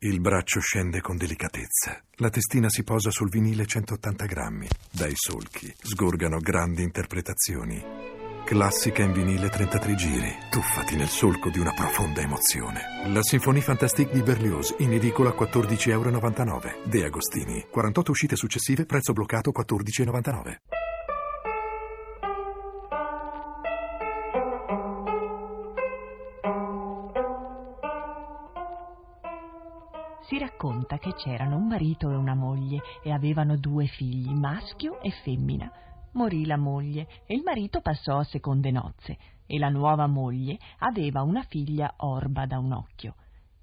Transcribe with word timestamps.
Il 0.00 0.20
braccio 0.20 0.60
scende 0.60 1.00
con 1.00 1.16
delicatezza. 1.16 1.98
La 2.16 2.28
testina 2.28 2.68
si 2.68 2.84
posa 2.84 3.10
sul 3.10 3.30
vinile 3.30 3.64
180 3.64 4.26
grammi. 4.26 4.68
Dai 4.92 5.14
solchi 5.14 5.74
sgorgano 5.80 6.38
grandi 6.38 6.82
interpretazioni. 6.82 7.82
Classica 8.44 9.02
in 9.02 9.12
vinile 9.12 9.48
33 9.48 9.94
giri. 9.94 10.36
Tuffati 10.50 10.96
nel 10.96 11.08
solco 11.08 11.48
di 11.48 11.58
una 11.60 11.72
profonda 11.72 12.20
emozione. 12.20 12.82
La 13.06 13.22
Sinfonie 13.22 13.62
Fantastique 13.62 14.12
di 14.12 14.22
Berlioz, 14.22 14.74
in 14.80 14.92
edicola 14.92 15.30
14,99 15.30 15.88
euro. 15.88 16.60
De 16.84 17.02
Agostini. 17.02 17.66
48 17.70 18.10
uscite 18.10 18.36
successive, 18.36 18.84
prezzo 18.84 19.14
bloccato 19.14 19.50
14,99. 19.50 20.56
Racconta 30.86 30.98
che 30.98 31.14
c'erano 31.14 31.56
un 31.56 31.66
marito 31.66 32.10
e 32.10 32.14
una 32.14 32.34
moglie 32.34 32.80
e 33.02 33.10
avevano 33.10 33.56
due 33.56 33.86
figli, 33.86 34.30
maschio 34.30 35.02
e 35.02 35.10
femmina. 35.10 35.70
Morì 36.12 36.46
la 36.46 36.56
moglie 36.56 37.08
e 37.26 37.34
il 37.34 37.42
marito 37.42 37.80
passò 37.80 38.18
a 38.18 38.24
seconde 38.24 38.70
nozze 38.70 39.18
e 39.46 39.58
la 39.58 39.68
nuova 39.68 40.06
moglie 40.06 40.58
aveva 40.78 41.22
una 41.22 41.42
figlia 41.42 41.92
orba 41.98 42.46
da 42.46 42.58
un 42.58 42.72
occhio. 42.72 43.16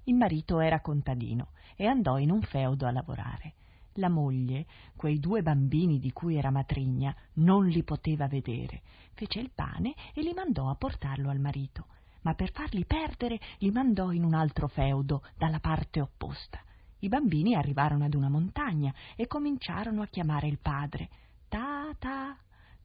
Il 0.04 0.14
marito 0.14 0.60
era 0.60 0.80
contadino 0.80 1.48
e 1.76 1.86
andò 1.86 2.18
in 2.18 2.30
un 2.30 2.42
feudo 2.42 2.86
a 2.86 2.92
lavorare. 2.92 3.54
La 3.94 4.10
moglie, 4.10 4.66
quei 4.94 5.18
due 5.18 5.40
bambini 5.40 5.98
di 5.98 6.12
cui 6.12 6.36
era 6.36 6.50
matrigna, 6.50 7.14
non 7.34 7.66
li 7.66 7.82
poteva 7.84 8.28
vedere. 8.28 8.82
Fece 9.14 9.40
il 9.40 9.50
pane 9.54 9.94
e 10.12 10.20
li 10.20 10.34
mandò 10.34 10.68
a 10.68 10.74
portarlo 10.74 11.30
al 11.30 11.40
marito 11.40 11.86
ma 12.24 12.32
per 12.32 12.52
farli 12.52 12.86
perdere 12.86 13.38
li 13.58 13.70
mandò 13.70 14.10
in 14.10 14.24
un 14.24 14.32
altro 14.32 14.66
feudo 14.66 15.22
dalla 15.36 15.60
parte 15.60 16.00
opposta. 16.00 16.58
I 17.04 17.08
bambini 17.10 17.54
arrivarono 17.54 18.06
ad 18.06 18.14
una 18.14 18.30
montagna 18.30 18.90
e 19.14 19.26
cominciarono 19.26 20.00
a 20.00 20.06
chiamare 20.06 20.46
il 20.46 20.58
padre. 20.58 21.10
Ta 21.50 21.94
ta, 21.98 22.34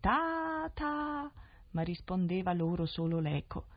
ta 0.01 0.69
ta, 0.73 1.31
ma 1.71 1.81
rispondeva 1.83 2.51
loro 2.51 2.85
solo 2.85 3.21
l'eco. 3.21 3.67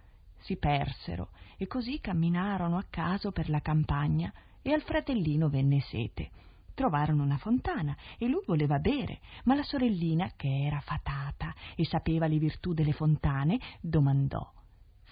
Si 0.40 0.56
persero 0.56 1.28
e 1.56 1.68
così 1.68 2.00
camminarono 2.00 2.76
a 2.76 2.86
caso 2.90 3.30
per 3.30 3.48
la 3.50 3.60
campagna 3.60 4.32
e 4.62 4.72
al 4.72 4.82
fratellino 4.82 5.48
venne 5.48 5.80
sete. 5.80 6.30
Trovarono 6.74 7.22
una 7.22 7.38
fontana 7.38 7.96
e 8.18 8.26
lui 8.26 8.42
voleva 8.44 8.80
bere, 8.80 9.20
ma 9.44 9.54
la 9.54 9.62
sorellina, 9.62 10.32
che 10.34 10.64
era 10.64 10.80
fatata 10.80 11.54
e 11.76 11.84
sapeva 11.84 12.26
le 12.26 12.38
virtù 12.38 12.74
delle 12.74 12.92
fontane, 12.92 13.60
domandò 13.80 14.52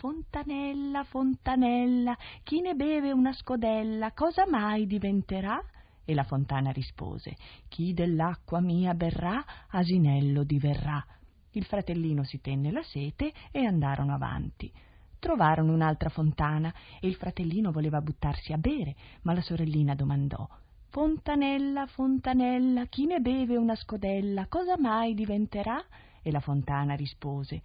Fontanella, 0.01 1.05
fontanella, 1.05 2.17
chi 2.43 2.63
ne 2.63 2.75
beve 2.75 3.13
una 3.13 3.35
scodella, 3.35 4.13
cosa 4.13 4.47
mai 4.49 4.87
diventerà? 4.87 5.63
E 6.07 6.15
la 6.15 6.25
fontana 6.25 6.71
rispose, 6.71 7.37
chi 7.69 7.93
dell'acqua 7.93 8.61
mia 8.61 8.95
berrà, 8.95 9.45
asinello 9.69 10.43
diverrà. 10.43 11.05
Il 11.51 11.67
fratellino 11.67 12.25
si 12.25 12.41
tenne 12.41 12.73
la 12.73 12.83
sete 12.83 13.31
e 13.51 13.67
andarono 13.67 14.15
avanti. 14.15 14.73
Trovarono 15.19 15.75
un'altra 15.75 16.09
fontana 16.09 16.73
e 16.99 17.07
il 17.07 17.17
fratellino 17.17 17.71
voleva 17.71 18.01
buttarsi 18.01 18.55
a 18.55 18.57
bere, 18.57 18.97
ma 19.25 19.35
la 19.35 19.43
sorellina 19.43 19.95
domandò 19.95 20.49
Fontanella, 20.89 21.87
fontanella, 21.87 22.87
chi 22.87 23.05
ne 23.05 23.21
beve 23.21 23.59
una 23.59 23.77
scodella, 23.77 24.47
cosa 24.47 24.79
mai 24.79 25.13
diventerà? 25.13 25.79
E 26.23 26.31
la 26.31 26.41
fontana 26.41 26.95
rispose 26.95 27.61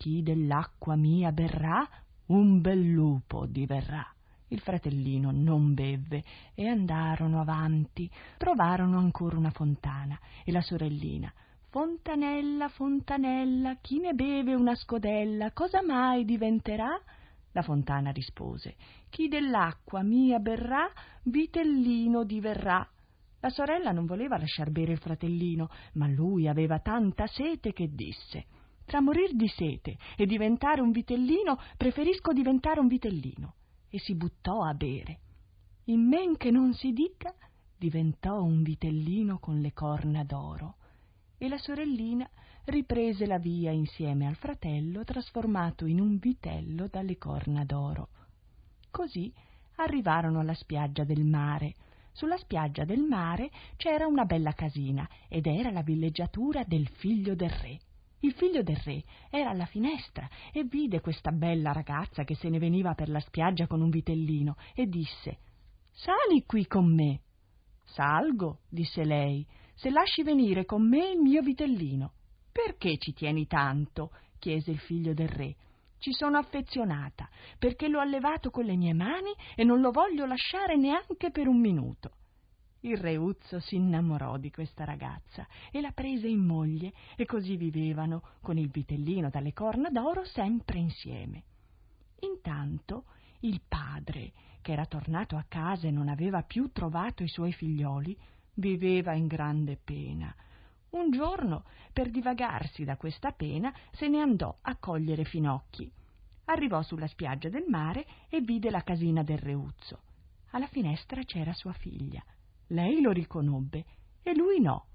chi 0.00 0.22
dell'acqua 0.22 0.96
mia 0.96 1.30
berrà, 1.30 1.86
un 2.28 2.62
bel 2.62 2.80
lupo 2.80 3.44
diverrà. 3.44 4.02
Il 4.48 4.60
fratellino 4.60 5.30
non 5.30 5.74
bevve 5.74 6.24
e 6.54 6.66
andarono 6.66 7.38
avanti. 7.38 8.10
Trovarono 8.38 8.96
ancora 8.96 9.36
una 9.36 9.50
fontana 9.50 10.18
e 10.42 10.52
la 10.52 10.62
sorellina. 10.62 11.30
Fontanella, 11.68 12.68
fontanella, 12.68 13.76
chi 13.82 14.00
ne 14.00 14.14
beve 14.14 14.54
una 14.54 14.74
scodella, 14.74 15.52
cosa 15.52 15.82
mai 15.82 16.24
diventerà? 16.24 16.98
La 17.52 17.60
fontana 17.60 18.10
rispose: 18.10 18.76
Chi 19.10 19.28
dell'acqua 19.28 20.02
mia 20.02 20.38
berrà, 20.38 20.90
vitellino 21.24 22.24
diverrà. 22.24 22.88
La 23.40 23.50
sorella 23.50 23.92
non 23.92 24.06
voleva 24.06 24.38
lasciar 24.38 24.70
bere 24.70 24.92
il 24.92 24.98
fratellino, 24.98 25.68
ma 25.94 26.08
lui 26.08 26.48
aveva 26.48 26.78
tanta 26.78 27.26
sete 27.26 27.74
che 27.74 27.90
disse: 27.92 28.46
tra 28.90 29.00
morir 29.00 29.36
di 29.36 29.46
sete 29.46 29.96
e 30.16 30.26
diventare 30.26 30.80
un 30.80 30.90
vitellino, 30.90 31.60
preferisco 31.76 32.32
diventare 32.32 32.80
un 32.80 32.88
vitellino. 32.88 33.54
E 33.88 34.00
si 34.00 34.16
buttò 34.16 34.64
a 34.64 34.74
bere. 34.74 35.20
In 35.84 36.08
men 36.08 36.36
che 36.36 36.50
non 36.50 36.74
si 36.74 36.92
dica, 36.92 37.32
diventò 37.76 38.42
un 38.42 38.64
vitellino 38.64 39.38
con 39.38 39.60
le 39.60 39.72
corna 39.72 40.24
d'oro. 40.24 40.74
E 41.38 41.48
la 41.48 41.56
sorellina 41.58 42.28
riprese 42.64 43.26
la 43.26 43.38
via 43.38 43.70
insieme 43.70 44.26
al 44.26 44.34
fratello, 44.34 45.04
trasformato 45.04 45.86
in 45.86 46.00
un 46.00 46.18
vitello 46.18 46.88
dalle 46.88 47.16
corna 47.16 47.64
d'oro. 47.64 48.08
Così 48.90 49.32
arrivarono 49.76 50.40
alla 50.40 50.54
spiaggia 50.54 51.04
del 51.04 51.24
mare. 51.24 51.76
Sulla 52.10 52.38
spiaggia 52.38 52.84
del 52.84 53.02
mare 53.02 53.52
c'era 53.76 54.08
una 54.08 54.24
bella 54.24 54.52
casina 54.52 55.08
ed 55.28 55.46
era 55.46 55.70
la 55.70 55.82
villeggiatura 55.82 56.64
del 56.64 56.88
figlio 56.88 57.36
del 57.36 57.50
re. 57.50 57.80
Il 58.20 58.34
figlio 58.34 58.62
del 58.62 58.76
re 58.84 59.02
era 59.30 59.50
alla 59.50 59.66
finestra 59.66 60.28
e 60.52 60.64
vide 60.64 61.00
questa 61.00 61.30
bella 61.30 61.72
ragazza 61.72 62.24
che 62.24 62.34
se 62.34 62.48
ne 62.48 62.58
veniva 62.58 62.94
per 62.94 63.08
la 63.08 63.20
spiaggia 63.20 63.66
con 63.66 63.80
un 63.80 63.88
vitellino 63.88 64.56
e 64.74 64.86
disse 64.86 65.38
Sali 65.92 66.44
qui 66.44 66.66
con 66.66 66.94
me. 66.94 67.20
Salgo, 67.84 68.60
disse 68.68 69.04
lei, 69.04 69.46
se 69.74 69.90
lasci 69.90 70.22
venire 70.22 70.64
con 70.64 70.86
me 70.86 71.10
il 71.10 71.18
mio 71.18 71.42
vitellino. 71.42 72.12
Perché 72.52 72.98
ci 72.98 73.12
tieni 73.12 73.46
tanto? 73.46 74.10
chiese 74.38 74.70
il 74.70 74.78
figlio 74.78 75.14
del 75.14 75.28
re. 75.28 75.56
Ci 75.98 76.12
sono 76.12 76.38
affezionata, 76.38 77.28
perché 77.58 77.88
l'ho 77.88 78.00
allevato 78.00 78.50
con 78.50 78.64
le 78.64 78.76
mie 78.76 78.94
mani 78.94 79.32
e 79.54 79.64
non 79.64 79.80
lo 79.80 79.90
voglio 79.90 80.24
lasciare 80.26 80.76
neanche 80.76 81.30
per 81.30 81.46
un 81.46 81.60
minuto. 81.60 82.12
Il 82.82 82.96
reuzzo 82.96 83.60
si 83.60 83.76
innamorò 83.76 84.38
di 84.38 84.50
questa 84.50 84.84
ragazza 84.84 85.46
e 85.70 85.82
la 85.82 85.90
prese 85.90 86.28
in 86.28 86.44
moglie 86.44 86.92
e 87.14 87.26
così 87.26 87.56
vivevano 87.56 88.22
con 88.40 88.56
il 88.56 88.70
vitellino 88.70 89.28
dalle 89.28 89.52
corna 89.52 89.90
d'oro 89.90 90.24
sempre 90.24 90.78
insieme. 90.78 91.42
Intanto 92.20 93.04
il 93.40 93.60
padre, 93.66 94.32
che 94.62 94.72
era 94.72 94.86
tornato 94.86 95.36
a 95.36 95.44
casa 95.46 95.88
e 95.88 95.90
non 95.90 96.08
aveva 96.08 96.42
più 96.42 96.70
trovato 96.72 97.22
i 97.22 97.28
suoi 97.28 97.52
figlioli, 97.52 98.16
viveva 98.54 99.12
in 99.12 99.26
grande 99.26 99.78
pena. 99.82 100.34
Un 100.90 101.10
giorno, 101.10 101.64
per 101.92 102.10
divagarsi 102.10 102.84
da 102.84 102.96
questa 102.96 103.32
pena, 103.32 103.72
se 103.92 104.08
ne 104.08 104.20
andò 104.20 104.56
a 104.62 104.76
cogliere 104.76 105.24
finocchi. 105.24 105.90
Arrivò 106.46 106.82
sulla 106.82 107.06
spiaggia 107.06 107.48
del 107.48 107.66
mare 107.68 108.06
e 108.28 108.40
vide 108.40 108.70
la 108.70 108.82
casina 108.82 109.22
del 109.22 109.38
reuzzo. 109.38 110.00
Alla 110.50 110.66
finestra 110.66 111.22
c'era 111.22 111.52
sua 111.52 111.72
figlia. 111.72 112.22
Lei 112.70 113.00
lo 113.00 113.10
riconobbe 113.10 113.84
e 114.22 114.34
lui 114.34 114.60
no. 114.60 114.86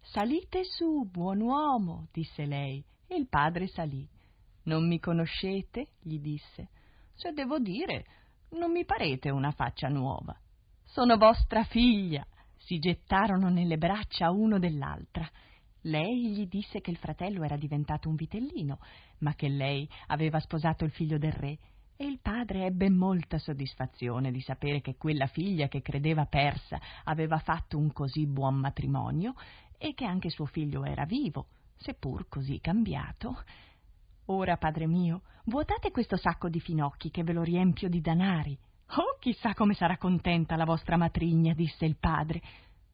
Salite 0.00 0.64
su, 0.64 1.08
buon 1.08 1.40
uomo, 1.40 2.08
disse 2.12 2.44
lei, 2.44 2.84
e 3.06 3.16
il 3.16 3.28
padre 3.28 3.68
salì. 3.68 4.08
Non 4.64 4.88
mi 4.88 4.98
conoscete? 4.98 5.90
gli 6.00 6.18
disse. 6.18 6.70
Se 7.14 7.32
devo 7.32 7.58
dire, 7.58 8.04
non 8.50 8.72
mi 8.72 8.84
parete 8.84 9.30
una 9.30 9.52
faccia 9.52 9.88
nuova. 9.88 10.36
Sono 10.84 11.16
vostra 11.16 11.62
figlia. 11.64 12.26
Si 12.56 12.78
gettarono 12.78 13.48
nelle 13.48 13.76
braccia 13.76 14.30
uno 14.30 14.58
dell'altra. 14.58 15.28
Lei 15.82 16.32
gli 16.32 16.46
disse 16.46 16.80
che 16.80 16.90
il 16.90 16.96
fratello 16.96 17.44
era 17.44 17.56
diventato 17.56 18.08
un 18.08 18.14
vitellino, 18.16 18.78
ma 19.18 19.34
che 19.34 19.48
lei 19.48 19.88
aveva 20.08 20.40
sposato 20.40 20.84
il 20.84 20.90
figlio 20.90 21.18
del 21.18 21.32
re 21.32 21.58
e 22.02 22.06
il 22.06 22.18
padre 22.20 22.64
ebbe 22.64 22.90
molta 22.90 23.38
soddisfazione 23.38 24.32
di 24.32 24.40
sapere 24.40 24.80
che 24.80 24.96
quella 24.96 25.28
figlia 25.28 25.68
che 25.68 25.82
credeva 25.82 26.26
persa 26.26 26.80
aveva 27.04 27.38
fatto 27.38 27.78
un 27.78 27.92
così 27.92 28.26
buon 28.26 28.56
matrimonio 28.56 29.34
e 29.78 29.94
che 29.94 30.04
anche 30.04 30.28
suo 30.28 30.46
figlio 30.46 30.84
era 30.84 31.04
vivo, 31.04 31.46
seppur 31.76 32.26
così 32.28 32.60
cambiato. 32.60 33.44
Ora, 34.26 34.56
padre 34.56 34.88
mio, 34.88 35.22
vuotate 35.44 35.92
questo 35.92 36.16
sacco 36.16 36.48
di 36.48 36.58
finocchi 36.58 37.12
che 37.12 37.22
ve 37.22 37.34
lo 37.34 37.42
riempio 37.44 37.88
di 37.88 38.00
danari. 38.00 38.58
Oh, 38.96 39.16
chissà 39.20 39.54
come 39.54 39.74
sarà 39.74 39.96
contenta 39.96 40.56
la 40.56 40.64
vostra 40.64 40.96
matrigna, 40.96 41.54
disse 41.54 41.84
il 41.84 41.98
padre. 42.00 42.42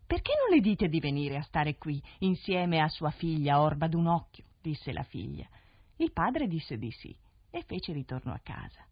Perché 0.07 0.33
non 0.39 0.55
le 0.55 0.61
dite 0.61 0.87
di 0.87 1.01
venire 1.01 1.39
a 1.39 1.43
stare 1.43 1.79
qui 1.79 1.99
insieme 2.19 2.81
a 2.81 2.89
sua 2.89 3.11
figlia 3.11 3.63
Orba 3.63 3.89
d'un 3.89 4.07
occhio? 4.07 4.45
disse 4.61 4.93
la 4.93 5.03
figlia. 5.03 5.49
Il 5.97 6.13
padre 6.13 6.47
disse 6.47 6.77
di 6.77 6.91
sì 6.91 7.17
e 7.51 7.63
fece 7.63 7.95
ritorno 7.95 8.35
a 8.35 8.41
casa. 8.43 8.85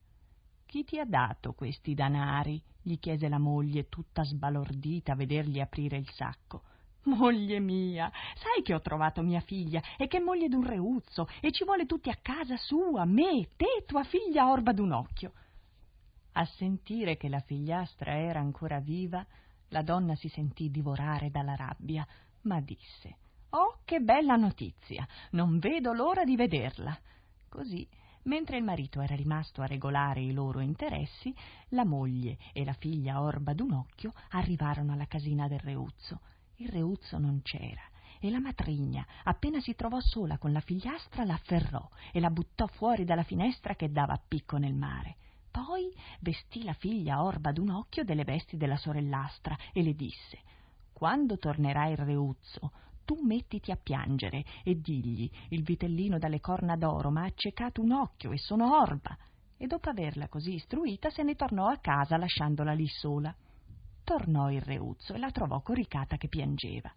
Chi 0.77 0.85
ti 0.85 0.99
ha 0.99 1.07
dato 1.07 1.55
questi 1.55 1.95
danari? 1.95 2.63
gli 2.83 2.99
chiese 2.99 3.31
la 3.31 3.39
moglie, 3.39 3.89
tutta 3.89 4.23
sbalordita 4.25 5.13
a 5.13 5.17
vedergli 5.17 5.59
aprire 5.59 5.97
il 5.97 6.07
sacco. 6.11 6.65
Moglie 7.05 7.61
mia, 7.61 8.13
sai 8.35 8.63
che 8.63 8.75
ho 8.75 8.83
trovato 8.83 9.23
mia 9.23 9.41
figlia 9.41 9.81
e 9.97 10.07
che 10.07 10.19
è 10.19 10.21
moglie 10.21 10.49
d'un 10.49 10.67
reuzzo 10.67 11.29
e 11.41 11.51
ci 11.51 11.65
vuole 11.65 11.87
tutti 11.87 12.11
a 12.11 12.19
casa 12.21 12.59
sua, 12.59 13.07
me, 13.07 13.49
te, 13.57 13.85
tua 13.87 14.05
figlia 14.05 14.51
orba 14.51 14.75
d'un 14.75 14.93
occhio. 14.93 15.33
A 16.33 16.45
sentire 16.45 17.17
che 17.17 17.31
la 17.31 17.41
figliastra 17.41 18.15
era 18.15 18.41
ancora 18.41 18.79
viva, 18.79 19.25
la 19.69 19.81
donna 19.81 20.15
si 20.15 20.29
sentì 20.29 20.71
divorare 20.71 21.31
dalla 21.31 21.57
rabbia, 21.57 22.07
ma 22.43 22.61
disse 22.61 23.17
Oh, 23.49 23.79
che 23.87 24.01
bella 24.01 24.37
notizia! 24.37 25.09
Non 25.31 25.59
vedo 25.59 25.95
l'ora 25.95 26.23
di 26.23 26.37
vederla. 26.37 26.95
Così, 27.49 27.89
mentre 28.27 28.57
il 28.57 28.65
marito 28.65 29.01
era 29.01 29.15
rimasto 29.15 29.63
a 29.63 29.67
regolare 29.67 30.21
i 30.21 30.33
loro 30.33 30.61
interessi, 30.61 31.35
la 31.71 31.85
moglie 31.85 32.39
e 32.53 32.65
la 32.65 32.73
figlia 32.73 33.21
orba 33.21 33.53
d'un 33.53 33.73
occhio 33.73 34.13
arrivarono 34.31 34.93
alla 34.93 35.07
casina 35.07 35.49
del 35.49 35.61
Reuzzo. 35.61 36.21
Il 36.57 36.69
Reuzzo 36.69 37.19
non 37.19 37.41
c'era 37.43 37.83
e 38.19 38.31
la 38.31 38.41
matrigna, 38.41 39.07
appena 39.25 39.61
si 39.61 39.75
trovò 39.75 40.01
sola 40.01 40.39
con 40.39 40.53
la 40.53 40.61
figliastra, 40.61 41.25
l'afferrò 41.25 41.87
e 42.13 42.21
la 42.21 42.31
buttò 42.31 42.67
fuori 42.67 43.05
dalla 43.05 43.23
finestra 43.23 43.75
che 43.75 43.91
dava 43.91 44.15
a 44.15 44.23
picco 44.27 44.57
nel 44.57 44.75
mare. 44.75 45.17
Poi 45.51 45.93
vestì 46.21 46.65
la 46.65 46.73
figlia 46.75 47.23
orba 47.23 47.53
d'un 47.53 47.71
occhio 47.71 48.05
delle 48.05 48.25
vesti 48.25 48.57
della 48.57 48.77
sorellastra 48.77 49.57
e 49.73 49.83
le 49.83 49.95
disse 49.95 50.41
Quando 50.93 51.39
tornerà 51.39 51.87
il 51.87 51.97
Reuzzo, 51.97 52.73
tu 53.07 53.19
mettiti 53.23 53.71
a 53.71 53.79
piangere 53.83 54.45
e 54.65 54.79
digli 54.79 55.31
il 55.51 55.63
vitellino 55.63 56.19
dalle 56.19 56.41
corna 56.41 56.77
d'oro 56.77 57.11
m'ha 57.11 57.25
accecato 57.25 57.81
un 57.81 57.93
occhio 57.93 58.33
e 58.33 58.37
sono 58.37 58.79
orba. 58.79 59.17
E 59.57 59.67
dopo 59.67 59.89
averla 59.89 60.29
così 60.29 60.55
istruita 60.55 61.09
se 61.09 61.23
ne 61.23 61.35
tornò 61.35 61.69
a 61.69 61.79
casa 61.79 62.19
lasciandola 62.19 62.73
lì 62.73 62.87
sola. 62.89 63.35
Tornò 64.05 64.51
il 64.51 64.61
Reuzzo 64.61 65.15
e 65.15 65.19
la 65.19 65.31
trovò 65.31 65.63
coricata 65.63 66.17
che 66.17 66.29
piangeva. 66.29 66.93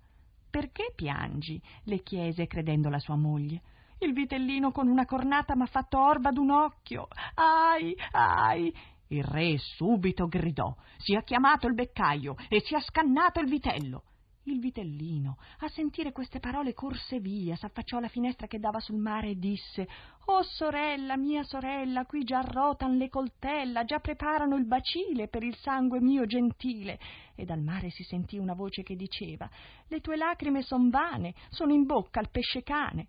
Perché 0.49 0.91
piangi? 0.95 1.61
le 1.83 2.01
chiese 2.01 2.47
credendo 2.47 2.89
la 2.89 2.99
sua 2.99 3.15
moglie. 3.15 3.61
Il 3.99 4.13
vitellino 4.13 4.71
con 4.71 4.87
una 4.87 5.05
cornata 5.05 5.55
m'ha 5.55 5.67
fatto 5.67 5.99
orba 5.99 6.31
d'un 6.31 6.49
occhio. 6.49 7.07
Ai, 7.35 7.95
ai! 8.11 8.73
Il 9.09 9.23
re 9.23 9.57
subito 9.57 10.27
gridò: 10.27 10.75
Sia 10.97 11.21
chiamato 11.21 11.67
il 11.67 11.73
beccaio 11.75 12.35
e 12.47 12.61
sia 12.61 12.79
scannato 12.79 13.39
il 13.39 13.47
vitello. 13.47 14.03
Il 14.49 14.59
vitellino, 14.59 15.37
a 15.59 15.67
sentire 15.67 16.11
queste 16.11 16.39
parole, 16.39 16.73
corse 16.73 17.19
via, 17.19 17.55
s'affacciò 17.55 17.97
alla 17.97 18.07
finestra 18.07 18.47
che 18.47 18.57
dava 18.57 18.79
sul 18.79 18.97
mare 18.97 19.29
e 19.29 19.37
disse 19.37 19.87
Oh 20.25 20.41
sorella, 20.41 21.17
mia 21.17 21.43
sorella, 21.43 22.07
qui 22.07 22.23
già 22.23 22.41
rotan 22.41 22.97
le 22.97 23.09
coltella, 23.09 23.83
già 23.83 23.99
preparano 23.99 24.55
il 24.55 24.65
bacile 24.65 25.27
per 25.27 25.43
il 25.43 25.55
sangue 25.57 26.01
mio 26.01 26.25
gentile. 26.25 26.99
E 27.35 27.45
dal 27.45 27.61
mare 27.61 27.91
si 27.91 28.01
sentì 28.01 28.39
una 28.39 28.55
voce 28.55 28.81
che 28.81 28.95
diceva 28.95 29.47
Le 29.87 30.01
tue 30.01 30.17
lacrime 30.17 30.63
son 30.63 30.89
vane, 30.89 31.35
sono 31.49 31.71
in 31.71 31.85
bocca 31.85 32.19
al 32.19 32.31
pesce 32.31 32.63
cane. 32.63 33.07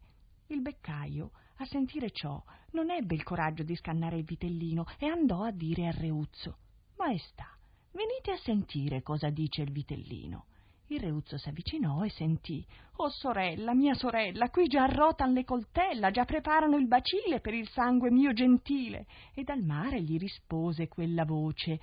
Il 0.48 0.60
beccaio, 0.60 1.30
a 1.56 1.64
sentire 1.64 2.10
ciò, 2.10 2.38
non 2.72 2.90
ebbe 2.90 3.14
il 3.14 3.22
coraggio 3.22 3.62
di 3.62 3.74
scannare 3.76 4.18
il 4.18 4.24
vitellino 4.24 4.84
e 4.98 5.06
andò 5.06 5.42
a 5.44 5.52
dire 5.52 5.86
al 5.86 5.94
Reuzzo 5.94 6.58
Maestà, 6.98 7.48
venite 7.92 8.30
a 8.30 8.42
sentire 8.42 9.00
cosa 9.00 9.30
dice 9.30 9.62
il 9.62 9.72
vitellino. 9.72 10.44
Il 10.92 10.98
Reuzzo 10.98 11.38
s'avvicinò 11.38 12.02
e 12.02 12.10
sentì 12.10 12.66
Oh 12.96 13.10
sorella, 13.10 13.74
mia 13.74 13.94
sorella, 13.94 14.50
qui 14.50 14.66
già 14.66 14.82
arrotan 14.82 15.32
le 15.32 15.44
coltella, 15.44 16.10
già 16.10 16.24
preparano 16.24 16.76
il 16.76 16.88
bacile 16.88 17.38
per 17.38 17.54
il 17.54 17.68
sangue 17.68 18.10
mio 18.10 18.32
gentile. 18.32 19.06
E 19.32 19.44
dal 19.44 19.62
mare 19.62 20.02
gli 20.02 20.18
rispose 20.18 20.88
quella 20.88 21.24
voce 21.24 21.78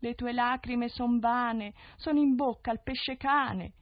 Le 0.00 0.14
tue 0.16 0.32
lacrime 0.32 0.88
son 0.88 1.20
vane, 1.20 1.72
sono 1.98 2.18
in 2.18 2.34
bocca 2.34 2.72
al 2.72 2.82
pesce 2.82 3.16
cane. 3.16 3.74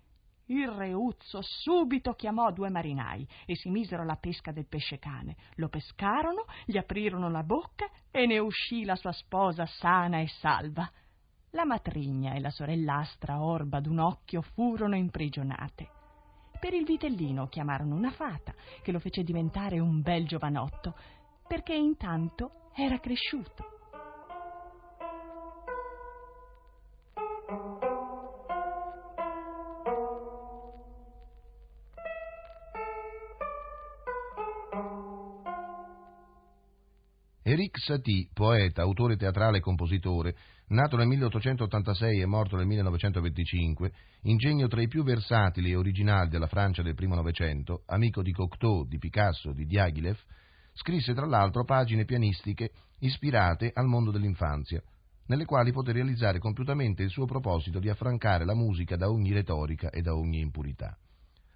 Il 0.48 0.68
Reuzzo 0.68 1.40
subito 1.40 2.12
chiamò 2.12 2.52
due 2.52 2.68
marinai 2.68 3.26
e 3.46 3.56
si 3.56 3.70
misero 3.70 4.02
alla 4.02 4.16
pesca 4.16 4.52
del 4.52 4.68
pesce 4.68 4.98
cane. 4.98 5.36
Lo 5.54 5.70
pescarono, 5.70 6.44
gli 6.66 6.76
aprirono 6.76 7.30
la 7.30 7.42
bocca 7.42 7.88
e 8.10 8.26
ne 8.26 8.38
uscì 8.38 8.84
la 8.84 8.94
sua 8.94 9.12
sposa 9.12 9.64
sana 9.64 10.20
e 10.20 10.28
salva. 10.28 10.86
La 11.50 11.64
matrigna 11.64 12.34
e 12.34 12.40
la 12.40 12.50
sorellastra 12.50 13.40
orba 13.40 13.80
d'un 13.80 13.98
occhio 13.98 14.42
furono 14.42 14.96
imprigionate. 14.96 15.88
Per 16.58 16.74
il 16.74 16.84
vitellino 16.84 17.48
chiamarono 17.48 17.94
una 17.94 18.10
fata 18.10 18.54
che 18.82 18.92
lo 18.92 18.98
fece 18.98 19.22
diventare 19.22 19.78
un 19.78 20.00
bel 20.00 20.26
giovanotto, 20.26 20.94
perché 21.46 21.74
intanto 21.74 22.70
era 22.74 22.98
cresciuto. 22.98 23.75
Eric 37.48 37.78
Satie, 37.78 38.28
poeta, 38.34 38.82
autore 38.82 39.16
teatrale 39.16 39.58
e 39.58 39.60
compositore, 39.60 40.34
nato 40.70 40.96
nel 40.96 41.06
1886 41.06 42.20
e 42.20 42.26
morto 42.26 42.56
nel 42.56 42.66
1925, 42.66 43.92
ingegno 44.22 44.66
tra 44.66 44.82
i 44.82 44.88
più 44.88 45.04
versatili 45.04 45.70
e 45.70 45.76
originali 45.76 46.28
della 46.28 46.48
Francia 46.48 46.82
del 46.82 46.96
primo 46.96 47.14
Novecento, 47.14 47.84
amico 47.86 48.20
di 48.20 48.32
Cocteau, 48.32 48.84
di 48.84 48.98
Picasso, 48.98 49.52
di 49.52 49.64
Diaghilev, 49.64 50.18
scrisse 50.72 51.14
tra 51.14 51.24
l'altro 51.24 51.62
pagine 51.62 52.04
pianistiche 52.04 52.72
ispirate 52.98 53.70
al 53.72 53.86
mondo 53.86 54.10
dell'infanzia, 54.10 54.82
nelle 55.26 55.44
quali 55.44 55.70
poté 55.70 55.92
realizzare 55.92 56.40
compiutamente 56.40 57.04
il 57.04 57.10
suo 57.10 57.26
proposito 57.26 57.78
di 57.78 57.88
affrancare 57.88 58.44
la 58.44 58.56
musica 58.56 58.96
da 58.96 59.08
ogni 59.08 59.30
retorica 59.30 59.90
e 59.90 60.02
da 60.02 60.16
ogni 60.16 60.40
impurità. 60.40 60.98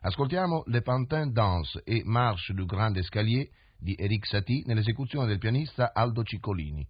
Ascoltiamo 0.02 0.62
Le 0.66 0.82
Pantin 0.82 1.32
Danse 1.32 1.82
e 1.82 2.02
Marche 2.04 2.54
du 2.54 2.64
Grand 2.64 2.96
Escalier 2.96 3.48
di 3.80 3.96
Eric 3.98 4.26
Satie 4.26 4.62
nell'esecuzione 4.66 5.26
del 5.26 5.38
pianista 5.38 5.92
Aldo 5.92 6.22
Ciccolini. 6.22 6.86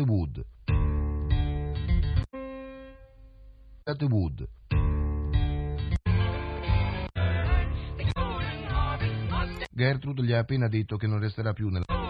Wood. 0.00 0.44
Wood. 4.08 4.48
Gertrude 9.70 10.22
gli 10.22 10.32
ha 10.32 10.38
appena 10.38 10.68
detto 10.68 10.96
che 10.96 11.06
non 11.06 11.18
resterà 11.18 11.52
più 11.52 11.68
nella 11.68 12.01